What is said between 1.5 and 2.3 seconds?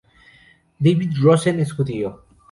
es judío.